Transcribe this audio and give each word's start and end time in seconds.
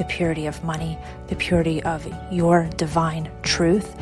the 0.00 0.06
purity 0.06 0.46
of 0.46 0.64
money, 0.64 0.96
the 1.26 1.36
purity 1.36 1.82
of 1.82 2.08
your 2.32 2.70
divine 2.78 3.30
truth, 3.42 4.00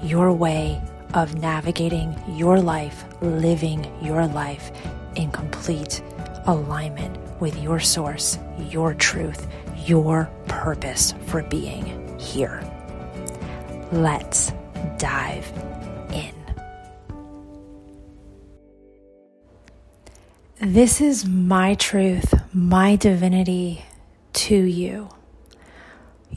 your 0.00 0.32
way 0.32 0.80
of 1.14 1.34
navigating 1.40 2.14
your 2.28 2.60
life, 2.60 3.04
living 3.20 3.84
your 4.00 4.28
life 4.28 4.70
in 5.16 5.28
complete 5.32 6.04
alignment 6.46 7.18
with 7.40 7.60
your 7.60 7.80
source, 7.80 8.38
your 8.68 8.94
truth, 8.94 9.48
your 9.86 10.30
purpose 10.46 11.14
for 11.26 11.42
being 11.42 12.16
here. 12.16 12.62
Let's 13.90 14.52
dive 14.98 15.52
in. 16.12 16.32
This 20.60 21.00
is 21.00 21.26
my 21.26 21.74
truth, 21.74 22.34
my 22.52 22.94
divinity, 22.94 23.84
to 24.32 24.54
you 24.54 25.08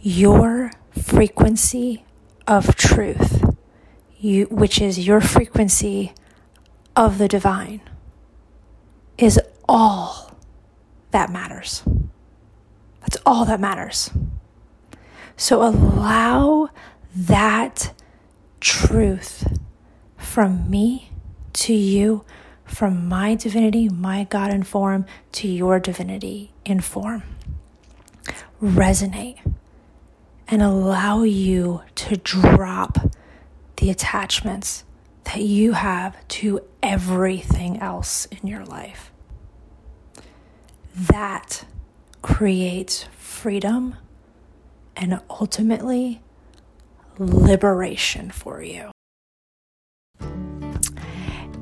your 0.02 0.72
frequency 0.92 2.06
of 2.48 2.76
truth, 2.76 3.44
you, 4.20 4.46
which 4.46 4.82
is 4.82 5.06
your 5.06 5.22
frequency 5.22 6.14
of 6.96 7.18
the 7.18 7.28
divine, 7.28 7.82
is 9.18 9.40
all 9.68 10.36
that 11.12 11.32
matters. 11.32 11.84
That's 13.02 13.18
all 13.26 13.46
that 13.46 13.60
matters. 13.60 14.12
So 15.36 15.64
allow 15.64 16.70
that 17.16 17.94
truth 18.60 19.60
from 20.18 20.70
me 20.70 21.12
to 21.54 21.74
you, 21.74 22.24
from 22.66 23.08
my 23.08 23.36
divinity, 23.36 23.90
my 23.90 24.24
God 24.26 24.52
in 24.52 24.64
form, 24.64 25.06
to 25.34 25.48
your 25.48 25.80
divinity 25.80 26.54
in 26.66 26.80
form 26.80 27.24
resonate 28.64 29.40
and 30.54 30.62
allow 30.62 31.24
you 31.24 31.82
to 31.96 32.16
drop 32.16 33.00
the 33.78 33.90
attachments 33.90 34.84
that 35.24 35.42
you 35.42 35.72
have 35.72 36.16
to 36.28 36.62
everything 36.84 37.80
else 37.80 38.28
in 38.28 38.48
your 38.48 38.64
life. 38.64 39.12
That 40.96 41.66
creates 42.22 43.06
freedom 43.18 43.96
and 44.96 45.22
ultimately 45.28 46.22
liberation 47.18 48.30
for 48.30 48.62
you. 48.62 48.93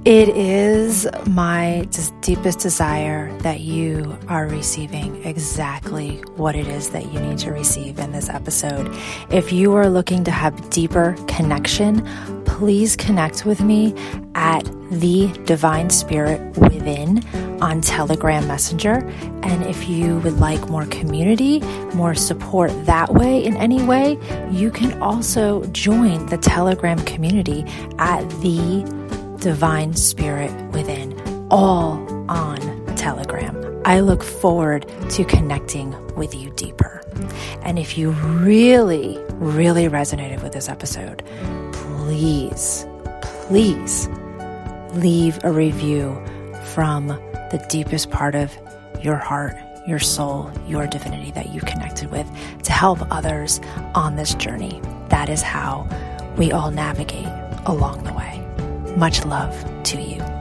It 0.03 0.29
is 0.29 1.07
my 1.28 1.88
deepest 2.22 2.57
desire 2.57 3.38
that 3.41 3.59
you 3.59 4.17
are 4.28 4.47
receiving 4.47 5.23
exactly 5.23 6.16
what 6.38 6.56
it 6.56 6.67
is 6.67 6.89
that 6.89 7.13
you 7.13 7.19
need 7.19 7.38
to 7.39 7.51
receive 7.51 8.00
in 8.00 8.11
this 8.11 8.28
episode. 8.28 8.91
If 9.29 9.51
you 9.51 9.73
are 9.75 9.88
looking 9.91 10.23
to 10.23 10.31
have 10.31 10.72
deeper 10.72 11.16
connection, 11.28 12.03
please 12.45 12.95
connect 12.95 13.45
with 13.45 13.61
me 13.61 13.94
at 14.34 14.63
the 14.90 15.31
Divine 15.45 15.91
Spirit 15.91 16.57
Within 16.57 17.23
on 17.61 17.81
Telegram 17.81 18.47
Messenger. 18.47 19.07
And 19.44 19.63
if 19.66 19.88
you 19.88 20.17
would 20.22 20.40
like 20.40 20.67
more 20.67 20.88
community, 20.88 21.59
more 21.94 22.16
support 22.16 22.72
that 22.88 23.13
way 23.13 23.44
in 23.44 23.56
any 23.56 23.84
way, 23.84 24.17
you 24.50 24.72
can 24.72 25.00
also 25.00 25.63
join 25.67 26.25
the 26.25 26.40
Telegram 26.40 26.97
community 27.06 27.63
at 28.00 28.28
the 28.41 28.84
divine 29.41 29.96
spirit 29.96 30.52
within, 30.72 31.19
all 31.50 31.94
on 32.29 32.59
Telegram. 32.96 33.81
I 33.84 34.00
look 34.00 34.24
forward 34.24 34.85
to 35.09 35.25
connecting 35.25 35.91
with 36.16 36.35
you 36.35 36.52
deeper. 36.52 37.02
And 37.63 37.79
if 37.79 37.97
you 37.97 38.12
really, 38.12 39.18
really 39.31 39.85
resonated 39.85 40.44
with 40.44 40.53
this 40.53 40.69
episode, 40.69 41.24
please, 41.74 42.85
please 43.22 44.07
leave 44.94 45.44
a 45.44 45.52
review 45.52 46.13
from 46.66 47.08
the 47.08 47.66
deepest 47.68 48.12
part 48.12 48.35
of 48.35 48.56
your 49.02 49.16
heart, 49.18 49.58
your 49.88 50.00
soul, 50.00 50.52
your 50.68 50.85
divinity 50.85 51.31
that 51.31 51.50
you 51.50 51.62
connected 51.62 52.12
with 52.12 52.28
to 52.62 52.72
help 52.72 53.00
others 53.09 53.59
on 53.96 54.16
this 54.16 54.35
journey. 54.35 54.79
That 55.09 55.29
is 55.29 55.41
how 55.41 55.90
we 56.38 56.52
all 56.52 56.69
navigate 56.69 57.28
along 57.66 58.03
the 58.03 58.13
way. 58.13 58.21
Much 58.97 59.24
love 59.24 59.56
to 59.84 60.02
you. 60.02 60.41